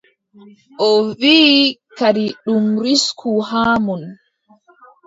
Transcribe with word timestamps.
O 0.87 0.87
wiʼi 1.19 1.65
kadi 1.97 2.25
ɗum 2.45 2.65
risku 2.83 3.29
haa 3.49 3.75
mon. 3.85 4.03